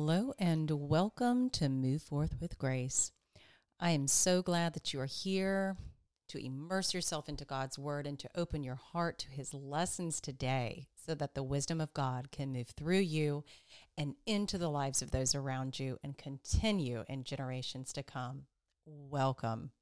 [0.00, 3.10] Hello and welcome to Move Forth with Grace.
[3.80, 5.76] I am so glad that you are here
[6.28, 10.86] to immerse yourself into God's Word and to open your heart to His lessons today
[11.04, 13.42] so that the wisdom of God can move through you
[13.98, 18.42] and into the lives of those around you and continue in generations to come.
[18.86, 19.72] Welcome.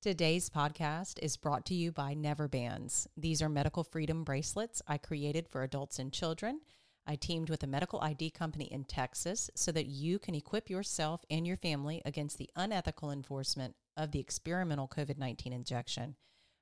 [0.00, 3.08] Today's podcast is brought to you by Never Bands.
[3.16, 6.60] These are medical freedom bracelets I created for adults and children
[7.06, 11.24] I teamed with a medical ID company in Texas so that you can equip yourself
[11.30, 16.16] and your family against the unethical enforcement of the experimental COVID 19 injection.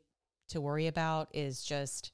[0.50, 2.14] to worry about is just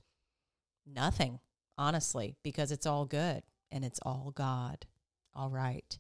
[0.86, 1.40] nothing,
[1.78, 4.88] honestly, because it's all good and it's all God.
[5.36, 6.00] All right.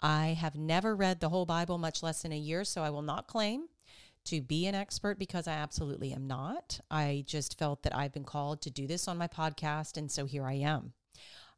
[0.00, 3.02] I have never read the whole Bible, much less in a year, so I will
[3.02, 3.68] not claim
[4.24, 6.80] to be an expert because I absolutely am not.
[6.90, 10.24] I just felt that I've been called to do this on my podcast, and so
[10.24, 10.92] here I am.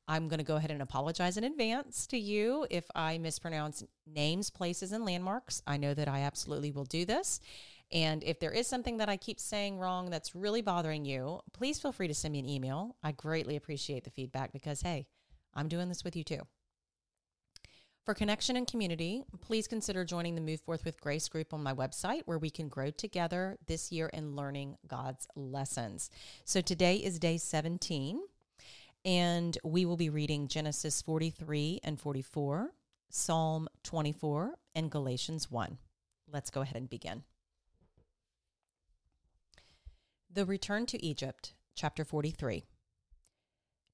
[0.08, 4.50] I'm going to go ahead and apologize in advance to you if I mispronounce names,
[4.50, 5.62] places, and landmarks.
[5.66, 7.40] I know that I absolutely will do this.
[7.92, 11.80] And if there is something that I keep saying wrong that's really bothering you, please
[11.80, 12.96] feel free to send me an email.
[13.02, 15.06] I greatly appreciate the feedback because, hey,
[15.54, 16.42] I'm doing this with you too.
[18.06, 21.74] For connection and community, please consider joining the Move Forth with Grace group on my
[21.74, 26.08] website where we can grow together this year in learning God's lessons.
[26.44, 28.20] So today is day 17,
[29.04, 32.70] and we will be reading Genesis 43 and 44,
[33.10, 35.76] Psalm 24, and Galatians 1.
[36.32, 37.24] Let's go ahead and begin.
[40.32, 42.66] The Return to Egypt, chapter 43.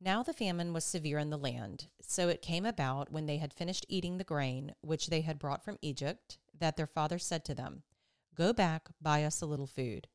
[0.05, 3.55] Now the famine was severe in the land, so it came about when they had
[3.55, 7.55] finished eating the grain which they had brought from Egypt, that their father said to
[7.55, 7.85] them,
[8.35, 10.09] Go back, buy us a little food.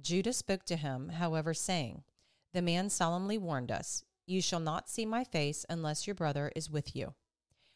[0.00, 2.02] Judah spoke to him, however, saying,
[2.52, 6.68] The man solemnly warned us, You shall not see my face unless your brother is
[6.68, 7.14] with you.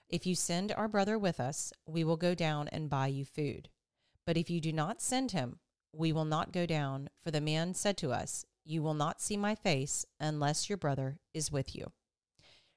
[0.08, 3.68] If you send our brother with us, we will go down and buy you food.
[4.26, 5.60] But if you do not send him,
[5.92, 9.36] we will not go down, for the man said to us, you will not see
[9.36, 11.92] my face unless your brother is with you.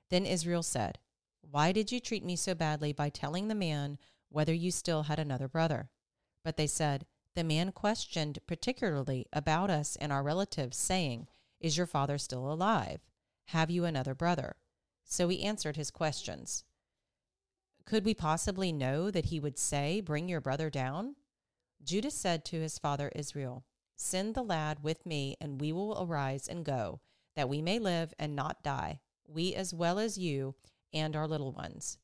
[0.09, 0.99] Then Israel said,
[1.41, 3.97] Why did you treat me so badly by telling the man
[4.29, 5.89] whether you still had another brother?
[6.43, 7.05] But they said,
[7.35, 11.27] The man questioned particularly about us and our relatives, saying,
[11.59, 13.01] Is your father still alive?
[13.47, 14.57] Have you another brother?
[15.03, 16.65] So we answered his questions.
[17.85, 21.15] Could we possibly know that he would say, Bring your brother down?
[21.83, 23.63] Judah said to his father Israel,
[23.97, 27.01] Send the lad with me, and we will arise and go,
[27.35, 30.55] that we may live and not die, we as well as you
[30.93, 31.97] and our little ones.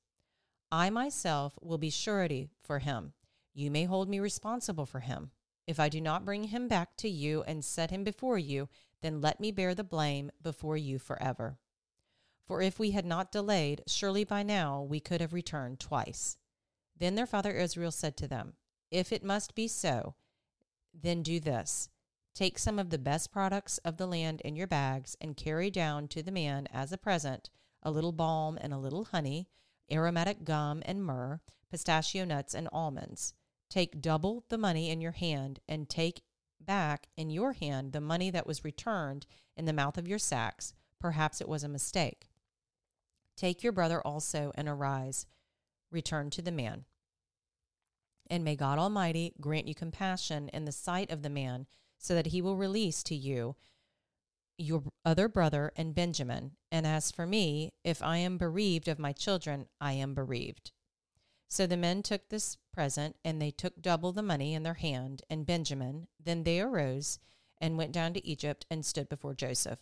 [0.72, 3.14] I myself will be surety for him.
[3.54, 5.32] You may hold me responsible for him.
[5.68, 8.70] If I do not bring him back to you and set him before you,
[9.02, 11.60] then let me bear the blame before you forever.
[12.48, 16.38] For if we had not delayed, surely by now we could have returned twice.
[16.98, 18.54] Then their father Israel said to them,
[18.90, 20.16] If it must be so,
[20.94, 21.90] then do this
[22.34, 26.08] take some of the best products of the land in your bags and carry down
[26.08, 27.50] to the man as a present
[27.84, 29.48] a little balm and a little honey,
[29.92, 33.34] aromatic gum and myrrh, pistachio nuts and almonds.
[33.70, 36.22] Take double the money in your hand and take
[36.60, 39.26] back in your hand the money that was returned
[39.58, 40.74] in the mouth of your sacks.
[41.00, 42.30] Perhaps it was a mistake.
[43.36, 45.26] Take your brother also and arise.
[45.92, 46.86] Return to the man.
[48.30, 51.68] And may God Almighty grant you compassion in the sight of the man,
[51.98, 53.56] so that he will release to you
[54.58, 56.52] your other brother and Benjamin.
[56.72, 60.72] And as for me, if I am bereaved of my children, I am bereaved.
[61.50, 65.22] So the men took this present, and they took double the money in their hand,
[65.30, 66.08] and Benjamin.
[66.24, 67.20] Then they arose
[67.60, 69.80] and went down to Egypt and stood before Joseph.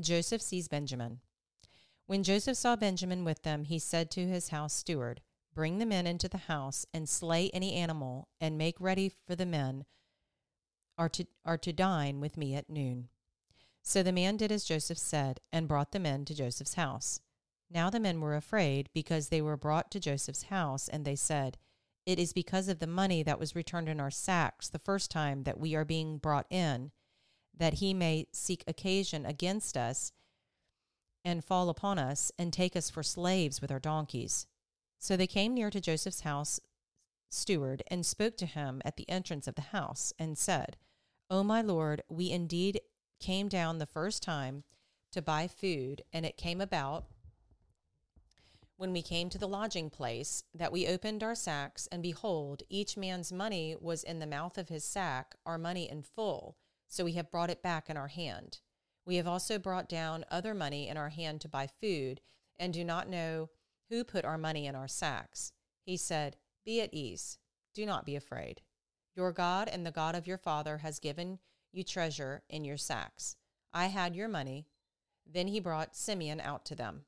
[0.00, 1.20] Joseph sees Benjamin.
[2.06, 5.20] When Joseph saw Benjamin with them, he said to his house steward,
[5.54, 9.46] Bring the men into the house and slay any animal, and make ready for the
[9.46, 9.84] men
[10.96, 13.08] are to, are to dine with me at noon.
[13.82, 17.20] So the man did as Joseph said, and brought the men to Joseph's house.
[17.70, 21.58] Now the men were afraid, because they were brought to Joseph's house, and they said,
[22.06, 25.42] It is because of the money that was returned in our sacks the first time
[25.42, 26.92] that we are being brought in,
[27.54, 30.12] that he may seek occasion against us
[31.24, 34.46] and fall upon us and take us for slaves with our donkeys.
[35.02, 36.60] So they came near to Joseph's house
[37.28, 40.76] steward and spoke to him at the entrance of the house and said,
[41.28, 42.80] O my lord, we indeed
[43.18, 44.62] came down the first time
[45.10, 47.06] to buy food, and it came about
[48.76, 52.96] when we came to the lodging place that we opened our sacks, and behold, each
[52.96, 56.56] man's money was in the mouth of his sack, our money in full.
[56.86, 58.60] So we have brought it back in our hand.
[59.04, 62.20] We have also brought down other money in our hand to buy food,
[62.56, 63.50] and do not know
[63.92, 65.52] who put our money in our sacks.
[65.84, 67.36] He said, Be at ease,
[67.74, 68.62] do not be afraid.
[69.14, 71.38] Your God and the God of your father has given
[71.72, 73.36] you treasure in your sacks.
[73.70, 74.66] I had your money.
[75.30, 77.02] Then he brought Simeon out to them.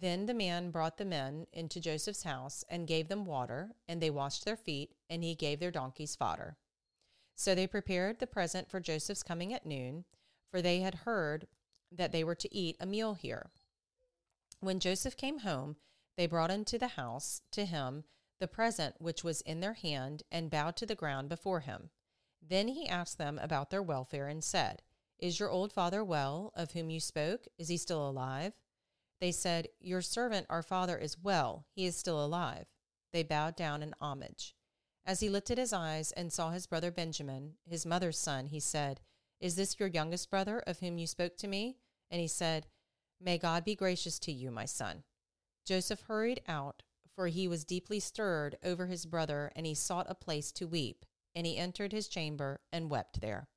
[0.00, 4.10] Then the man brought the men into Joseph's house and gave them water, and they
[4.10, 6.56] washed their feet, and he gave their donkeys fodder.
[7.34, 10.06] So they prepared the present for Joseph's coming at noon,
[10.50, 11.46] for they had heard
[11.92, 13.50] that they were to eat a meal here.
[14.66, 15.76] When Joseph came home,
[16.16, 18.02] they brought into the house to him
[18.40, 21.90] the present which was in their hand and bowed to the ground before him.
[22.42, 24.82] Then he asked them about their welfare and said,
[25.20, 27.46] Is your old father well, of whom you spoke?
[27.56, 28.54] Is he still alive?
[29.20, 31.66] They said, Your servant, our father, is well.
[31.70, 32.66] He is still alive.
[33.12, 34.56] They bowed down in homage.
[35.06, 39.00] As he lifted his eyes and saw his brother Benjamin, his mother's son, he said,
[39.38, 41.76] Is this your youngest brother, of whom you spoke to me?
[42.10, 42.66] And he said,
[43.20, 45.02] May God be gracious to you, my son.
[45.64, 46.82] Joseph hurried out,
[47.14, 51.04] for he was deeply stirred over his brother, and he sought a place to weep.
[51.34, 53.48] And he entered his chamber and wept there.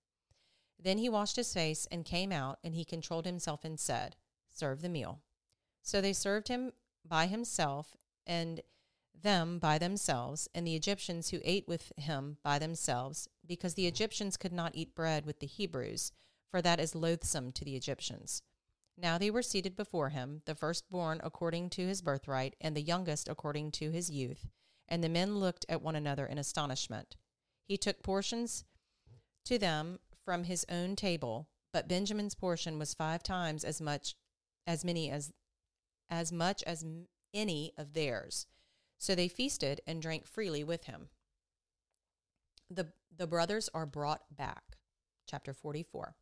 [0.82, 4.16] Then he washed his face and came out, and he controlled himself and said,
[4.50, 5.22] Serve the meal.
[5.82, 6.72] So they served him
[7.06, 8.62] by himself, and
[9.22, 14.38] them by themselves, and the Egyptians who ate with him by themselves, because the Egyptians
[14.38, 16.12] could not eat bread with the Hebrews,
[16.50, 18.42] for that is loathsome to the Egyptians.
[19.02, 23.30] Now they were seated before him, the firstborn according to his birthright, and the youngest
[23.30, 24.50] according to his youth.
[24.90, 27.16] And the men looked at one another in astonishment.
[27.64, 28.66] He took portions
[29.46, 34.16] to them from his own table, but Benjamin's portion was five times as much
[34.68, 35.32] as many as
[36.10, 36.84] as much as
[37.34, 38.48] any of theirs.
[38.98, 41.10] So they feasted and drank freely with him.
[42.70, 44.78] The the brothers are brought back.
[45.26, 46.16] Chapter 44.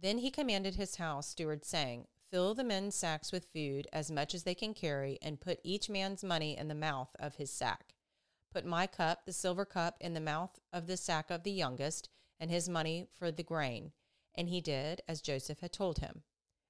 [0.00, 4.34] Then he commanded his house steward, saying, Fill the men's sacks with food, as much
[4.34, 7.94] as they can carry, and put each man's money in the mouth of his sack.
[8.52, 12.08] Put my cup, the silver cup, in the mouth of the sack of the youngest,
[12.38, 13.92] and his money for the grain.
[14.34, 16.22] And he did as Joseph had told him.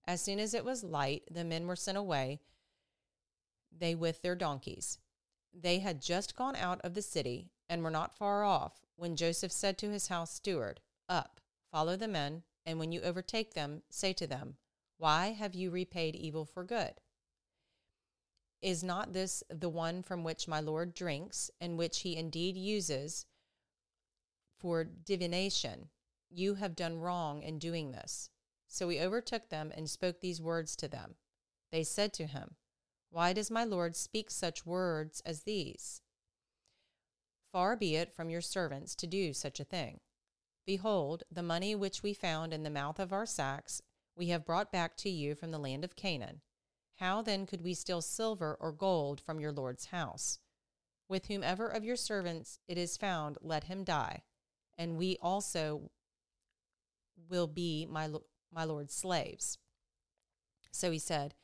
[0.07, 2.41] As soon as it was light, the men were sent away,
[3.71, 4.99] they with their donkeys.
[5.55, 9.53] They had just gone out of the city and were not far off when Joseph
[9.53, 14.13] said to his house steward, Up, follow the men and when you overtake them, say
[14.15, 14.57] to them,
[14.99, 16.95] Why have you repaid evil for good?
[18.63, 23.25] Is not this the one from which my Lord drinks, and which he indeed uses
[24.59, 25.89] for divination?
[26.29, 28.31] You have done wrong in doing this.
[28.69, 31.17] So he overtook them and spoke these words to them.
[31.73, 32.57] They said to him,
[33.11, 36.03] Why does my Lord speak such words as these?
[37.51, 40.01] Far be it from your servants to do such a thing.
[40.67, 43.83] Behold, the money which we found in the mouth of our sacks
[44.17, 46.43] we have brought back to you from the land of Canaan.
[46.97, 50.39] How then could we steal silver or gold from your Lord's house?
[51.09, 54.23] With whomever of your servants it is found, let him die,
[54.77, 55.91] and we also
[57.29, 58.09] will be my,
[58.53, 59.57] my Lord's slaves.
[60.71, 61.35] So he said,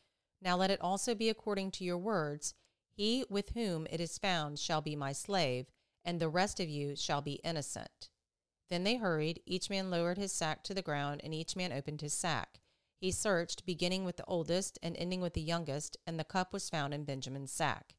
[0.42, 2.54] Now let it also be according to your words.
[2.92, 5.66] He with whom it is found shall be my slave,
[6.04, 8.11] and the rest of you shall be innocent.
[8.68, 9.40] Then they hurried.
[9.46, 12.61] Each man lowered his sack to the ground, and each man opened his sack.
[12.99, 16.70] He searched, beginning with the oldest and ending with the youngest, and the cup was
[16.70, 17.94] found in Benjamin's sack.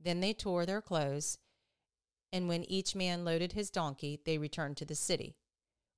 [0.00, 1.38] Then they tore their clothes,
[2.32, 5.36] and when each man loaded his donkey, they returned to the city.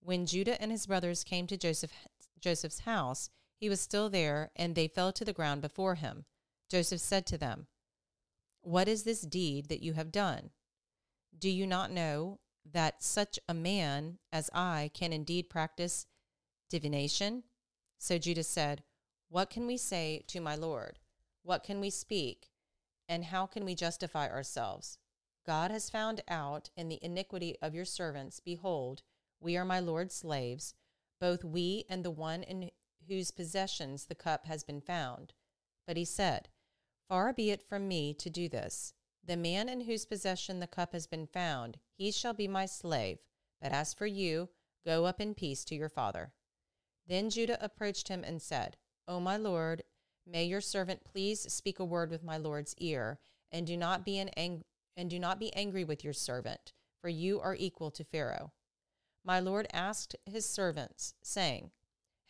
[0.00, 1.92] When Judah and his brothers came to Joseph,
[2.40, 6.24] Joseph's house, he was still there, and they fell to the ground before him.
[6.70, 7.66] Joseph said to them,
[8.62, 10.50] What is this deed that you have done?
[11.36, 12.38] Do you not know
[12.72, 16.06] that such a man as I can indeed practice
[16.68, 17.44] divination?
[17.98, 18.82] So Judah said,
[19.28, 20.98] What can we say to my Lord?
[21.42, 22.50] What can we speak?
[23.08, 24.98] And how can we justify ourselves?
[25.46, 29.02] God has found out in the iniquity of your servants, behold,
[29.40, 30.74] we are my Lord's slaves,
[31.20, 32.70] both we and the one in
[33.08, 35.32] whose possessions the cup has been found.
[35.86, 36.48] But he said,
[37.08, 38.92] Far be it from me to do this.
[39.28, 43.18] The man in whose possession the cup has been found, he shall be my slave.
[43.60, 44.48] But as for you,
[44.86, 46.32] go up in peace to your father.
[47.06, 49.82] Then Judah approached him and said, O my lord,
[50.26, 53.18] may your servant please speak a word with my lord's ear,
[53.52, 54.64] and do not be an ang-
[54.96, 58.54] and do not be angry with your servant, for you are equal to Pharaoh.
[59.22, 61.70] My lord asked his servants, saying,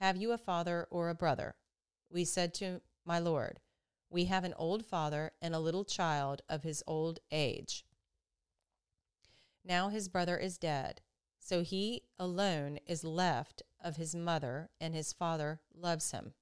[0.01, 1.55] Have you a father or a brother?
[2.11, 3.61] We said to my lord,
[4.11, 7.85] We have an old father and a little child of his old age.
[9.65, 11.03] Now his brother is dead,
[11.39, 16.35] so he alone is left of his mother, and his father loves him.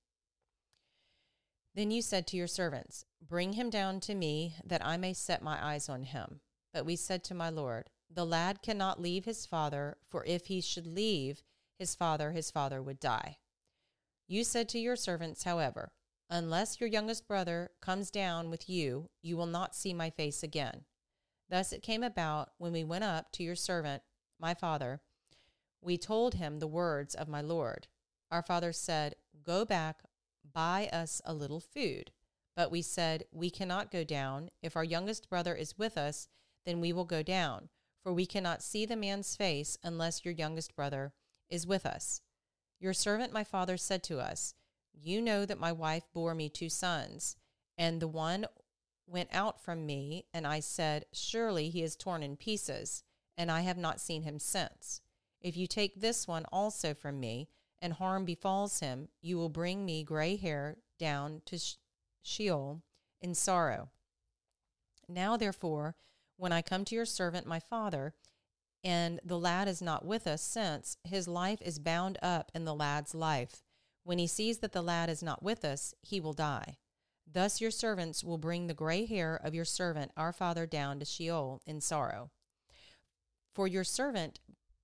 [1.75, 5.43] Then you said to your servants, Bring him down to me, that I may set
[5.43, 6.41] my eyes on him.
[6.73, 10.61] But we said to my Lord, The lad cannot leave his father, for if he
[10.61, 11.43] should leave
[11.79, 13.39] his father, his father would die.
[14.27, 15.93] You said to your servants, however,
[16.29, 20.85] Unless your youngest brother comes down with you, you will not see my face again.
[21.49, 24.03] Thus it came about when we went up to your servant,
[24.41, 25.01] my father,
[25.81, 27.87] we told him the words of my Lord.
[28.31, 29.15] Our father said,
[29.45, 30.03] Go back,
[30.53, 32.11] buy us a little food.
[32.57, 34.51] But we said, We cannot go down.
[34.63, 36.27] If our youngest brother is with us,
[36.65, 37.69] then we will go down,
[38.03, 41.13] for we cannot see the man's face unless your youngest brother
[41.49, 42.21] is with us.
[42.81, 44.55] Your servant, my father, said to us,
[44.99, 47.37] You know that my wife bore me two sons,
[47.77, 48.47] and the one
[49.07, 53.05] went out from me, and I said, Surely he is torn in pieces,
[53.37, 55.01] and I have not seen him since.
[55.41, 57.49] If you take this one also from me,
[57.81, 61.59] and harm befalls him, you will bring me gray hair down to
[62.23, 62.83] Sheol
[63.21, 63.91] in sorrow.
[65.09, 65.95] Now, therefore,
[66.37, 68.15] when I come to your servant my father,
[68.83, 72.75] and the lad is not with us, since his life is bound up in the
[72.75, 73.63] lad's life,
[74.07, 76.77] when he sees that the lad is not with us, he will die.
[77.27, 81.05] Thus your servants will bring the gray hair of your servant our father down to
[81.05, 82.31] Sheol in sorrow.
[83.53, 84.39] For your servant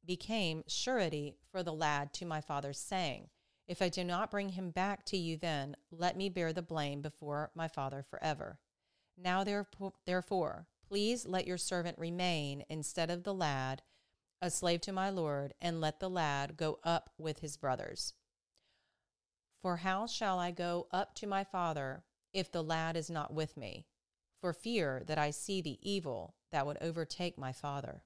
[0.04, 3.28] became surety for the lad to my father, saying,
[3.68, 7.00] If I do not bring him back to you then, let me bear the blame
[7.00, 8.58] before my father forever.
[9.16, 13.82] Now therefore, please let your servant remain instead of the lad,
[14.40, 18.14] a slave to my lord, and let the lad go up with his brothers.
[19.62, 22.02] For how shall I go up to my father
[22.32, 23.86] if the lad is not with me,
[24.40, 28.02] for fear that I see the evil that would overtake my father?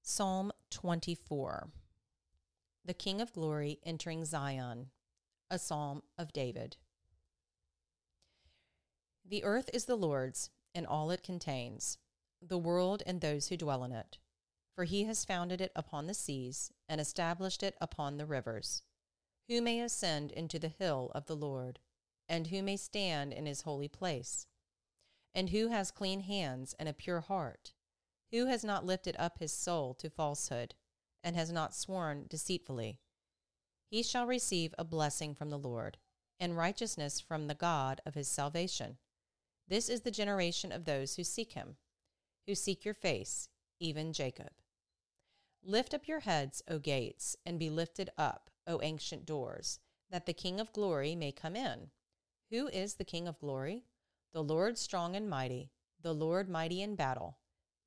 [0.00, 1.70] Psalm 24
[2.84, 4.90] The King of Glory entering Zion,
[5.50, 6.76] a psalm of David.
[9.24, 11.98] The earth is the Lord's and all it contains,
[12.42, 14.18] the world and those who dwell in it.
[14.74, 18.82] For he has founded it upon the seas and established it upon the rivers.
[19.48, 21.78] Who may ascend into the hill of the Lord?
[22.28, 24.46] And who may stand in his holy place?
[25.34, 27.72] And who has clean hands and a pure heart?
[28.32, 30.74] Who has not lifted up his soul to falsehood,
[31.22, 32.98] and has not sworn deceitfully?
[33.90, 35.98] He shall receive a blessing from the Lord,
[36.40, 38.96] and righteousness from the God of his salvation.
[39.68, 41.76] This is the generation of those who seek him,
[42.46, 43.48] who seek your face,
[43.80, 44.50] even Jacob.
[45.62, 49.78] Lift up your heads, O gates, and be lifted up, O ancient doors,
[50.10, 51.88] that the King of glory may come in.
[52.50, 53.84] Who is the King of glory?
[54.34, 55.70] The Lord strong and mighty,
[56.02, 57.38] the Lord mighty in battle.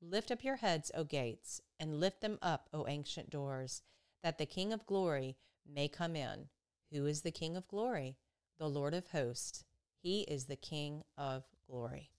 [0.01, 3.83] Lift up your heads, O gates, and lift them up, O ancient doors,
[4.23, 5.37] that the King of glory
[5.71, 6.49] may come in.
[6.91, 8.17] Who is the King of glory?
[8.57, 9.63] The Lord of hosts.
[10.01, 12.09] He is the King of glory.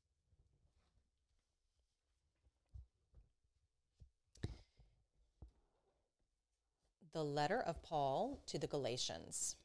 [7.13, 9.57] The letter of Paul to the Galatians.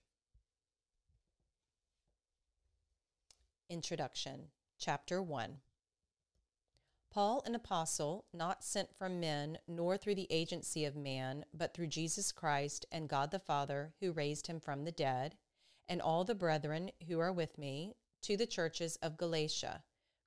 [3.70, 4.48] Introduction,
[4.80, 5.58] Chapter 1.
[7.12, 11.88] Paul, an apostle, not sent from men, nor through the agency of man, but through
[11.88, 15.36] Jesus Christ and God the Father, who raised him from the dead,
[15.88, 19.84] and all the brethren who are with me, to the churches of Galatia.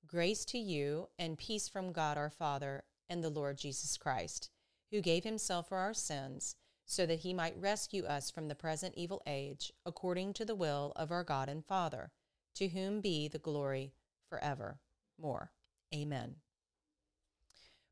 [0.06, 4.50] Grace to you and peace from God our Father and the Lord Jesus Christ,
[4.90, 8.94] who gave himself for our sins, so that he might rescue us from the present
[8.96, 12.12] evil age, according to the will of our God and Father,
[12.54, 13.92] to whom be the glory
[14.28, 14.78] forever.
[15.20, 15.50] More.
[15.94, 16.36] Amen.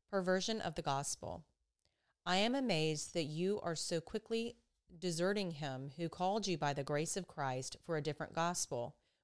[0.09, 1.43] Perversion of the gospel.
[2.25, 4.55] I am amazed that you are so quickly
[4.97, 8.95] deserting him who called you by the grace of Christ for a different gospel,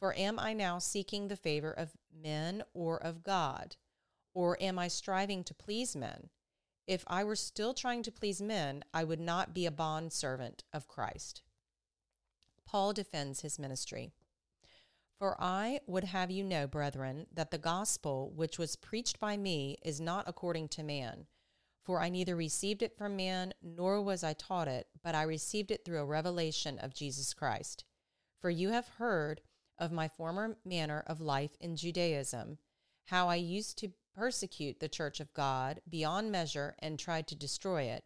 [0.00, 3.76] For am I now seeking the favor of men or of God?
[4.32, 6.30] Or am I striving to please men?
[6.86, 10.88] If I were still trying to please men, I would not be a bondservant of
[10.88, 11.42] Christ.
[12.64, 14.10] Paul defends his ministry.
[15.18, 19.76] For I would have you know, brethren, that the gospel which was preached by me
[19.82, 21.26] is not according to man.
[21.82, 25.70] For I neither received it from man, nor was I taught it, but I received
[25.70, 27.84] it through a revelation of Jesus Christ.
[28.40, 29.42] For you have heard
[29.80, 32.58] of my former manner of life in Judaism,
[33.06, 37.84] how I used to persecute the church of God beyond measure and tried to destroy
[37.84, 38.04] it.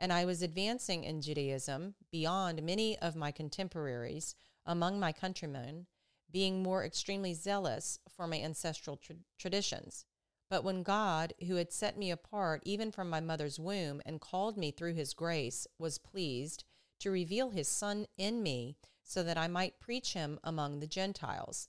[0.00, 4.34] And I was advancing in Judaism beyond many of my contemporaries
[4.66, 5.86] among my countrymen
[6.30, 10.04] being more extremely zealous for my ancestral tra- traditions.
[10.50, 14.56] But when God, who had set me apart even from my mother's womb and called
[14.56, 16.64] me through his grace, was pleased
[17.00, 21.68] to reveal his Son in me so that I might preach him among the Gentiles,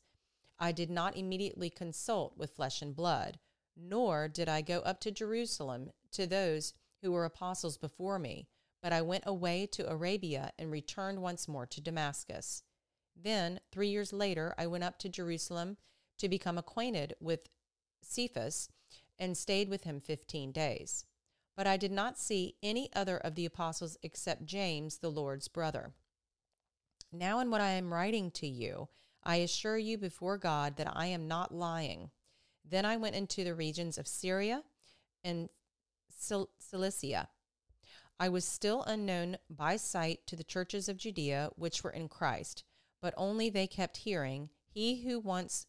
[0.60, 3.40] I did not immediately consult with flesh and blood,
[3.76, 8.48] nor did I go up to Jerusalem to those who were apostles before me,
[8.82, 12.64] but I went away to Arabia and returned once more to Damascus.
[13.16, 15.78] Then, three years later, I went up to Jerusalem
[16.18, 17.50] to become acquainted with
[18.02, 18.70] Cephas
[19.18, 21.06] and stayed with him 15 days.
[21.56, 25.94] But I did not see any other of the apostles except James, the Lord's brother.
[27.14, 28.90] Now, in what I am writing to you,
[29.24, 32.10] I assure you before God that I am not lying.
[32.66, 34.64] Then I went into the regions of Syria
[35.24, 35.50] and
[36.10, 37.30] Cilicia.
[38.20, 42.64] I was still unknown by sight to the churches of Judea which were in Christ
[43.04, 45.68] but only they kept hearing, He who once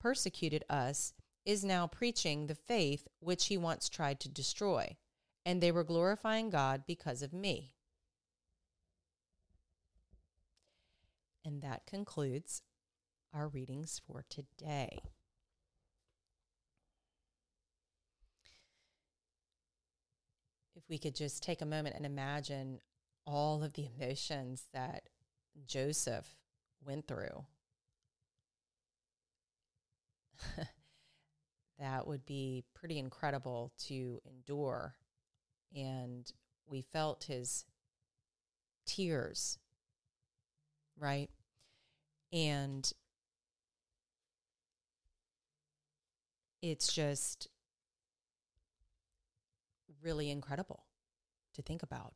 [0.00, 4.96] persecuted us is now preaching the faith which he once tried to destroy,
[5.44, 7.75] and they were glorifying God because of me.
[11.46, 12.62] And that concludes
[13.32, 14.98] our readings for today.
[20.74, 22.80] If we could just take a moment and imagine
[23.24, 25.04] all of the emotions that
[25.66, 26.34] Joseph
[26.84, 27.44] went through.
[31.78, 34.96] that would be pretty incredible to endure.
[35.76, 36.28] And
[36.66, 37.64] we felt his
[38.84, 39.58] tears,
[40.98, 41.30] right?
[42.32, 42.90] And
[46.62, 47.48] it's just
[50.02, 50.84] really incredible
[51.54, 52.14] to think about.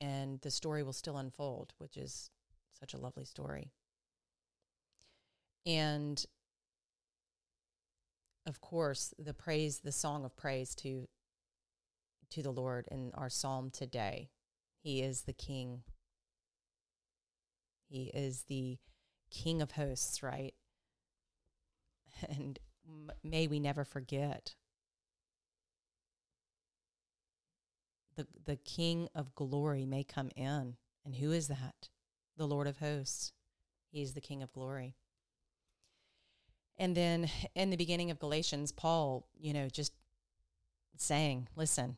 [0.00, 2.30] And the story will still unfold, which is
[2.78, 3.72] such a lovely story.
[5.66, 6.24] And
[8.46, 11.08] of course, the praise, the song of praise to
[12.30, 14.30] to the Lord in our psalm today.
[14.82, 15.82] He is the King.
[17.88, 18.78] He is the
[19.30, 20.54] King of hosts, right?
[22.28, 24.56] And m- may we never forget
[28.16, 30.76] the the King of glory may come in.
[31.04, 31.88] And who is that?
[32.38, 33.32] the Lord of hosts.
[33.90, 34.94] He's the King of glory.
[36.78, 39.92] And then in the beginning of Galatians, Paul, you know, just
[40.96, 41.96] saying, listen,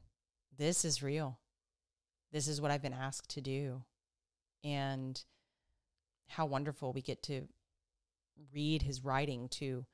[0.56, 1.38] this is real.
[2.32, 3.82] This is what I've been asked to do.
[4.64, 5.22] And
[6.30, 7.48] how wonderful we get to
[8.52, 9.84] read his writing to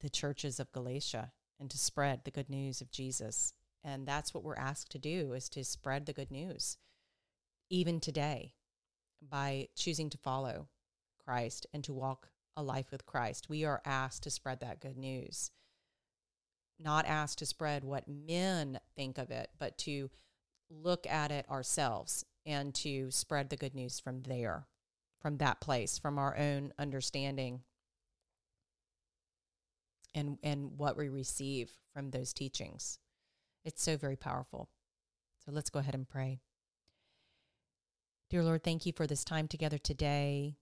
[0.00, 3.52] the churches of Galatia and to spread the good news of Jesus.
[3.82, 6.76] And that's what we're asked to do is to spread the good news
[7.70, 8.54] even today
[9.20, 10.68] by choosing to follow
[11.24, 13.48] Christ and to walk a life with Christ.
[13.48, 15.50] We are asked to spread that good news.
[16.78, 20.10] not asked to spread what men think of it, but to
[20.70, 24.66] look at it ourselves and to spread the good news from there,
[25.20, 27.62] from that place, from our own understanding
[30.14, 32.98] and and what we receive from those teachings.
[33.64, 34.68] It's so very powerful.
[35.44, 36.40] So let's go ahead and pray.
[38.30, 40.56] Dear Lord, thank you for this time together today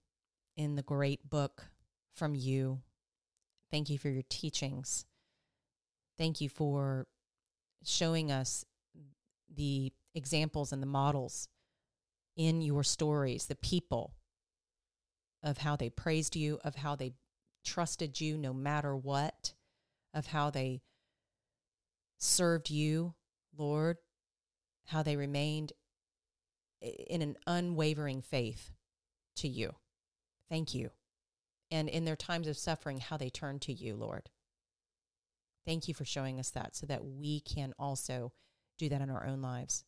[0.55, 1.67] in the great book
[2.13, 2.81] from you.
[3.71, 5.05] Thank you for your teachings.
[6.17, 7.07] Thank you for
[7.83, 8.65] showing us
[9.53, 11.49] the examples and the models
[12.37, 14.13] in your stories, the people
[15.45, 17.13] of how they praised you, of how they
[17.63, 19.53] trusted you no matter what,
[20.13, 20.81] of how they
[22.17, 23.13] served you,
[23.55, 23.97] Lord,
[24.87, 25.71] how they remained
[26.81, 28.71] in an unwavering faith
[29.37, 29.75] to you.
[30.49, 30.89] Thank you.
[31.71, 34.29] And in their times of suffering, how they turned to you, Lord.
[35.65, 38.33] Thank you for showing us that so that we can also
[38.77, 39.83] do that in our own lives.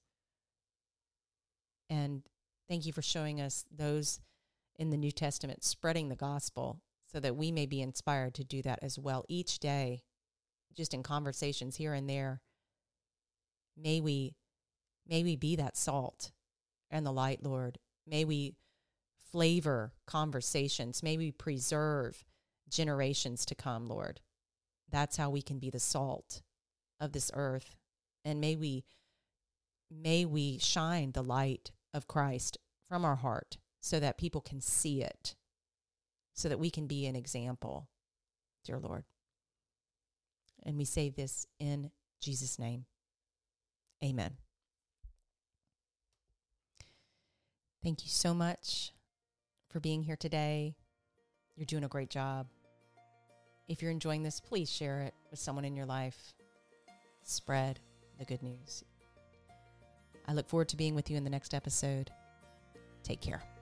[1.90, 2.24] And
[2.68, 4.20] thank you for showing us those
[4.78, 8.62] in the New Testament spreading the gospel so that we may be inspired to do
[8.62, 10.04] that as well each day,
[10.76, 12.42] just in conversations here and there.
[13.76, 14.36] May we
[15.08, 16.32] may we be that salt
[16.92, 17.80] and the light, Lord.
[18.06, 18.56] May we
[19.32, 21.04] flavor conversations.
[21.04, 22.26] May we preserve
[22.70, 24.22] generations to come, Lord.
[24.90, 26.42] That's how we can be the salt
[27.00, 27.76] of this earth.
[28.26, 28.84] And may we
[29.90, 32.58] may we shine the light of Christ
[32.90, 35.36] from our heart so that people can see it,
[36.34, 37.88] so that we can be an example,
[38.66, 39.06] dear Lord.
[40.64, 42.86] And we say this in Jesus' name.
[44.04, 44.34] Amen.
[47.82, 48.92] Thank you so much
[49.70, 50.76] for being here today.
[51.56, 52.48] You're doing a great job.
[53.70, 56.34] If you're enjoying this, please share it with someone in your life.
[57.24, 57.80] Spread
[58.20, 58.84] the good news.
[60.28, 62.12] I look forward to being with you in the next episode.
[63.04, 63.57] Take care.